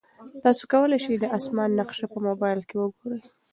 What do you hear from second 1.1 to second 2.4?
د اسمان نقشه په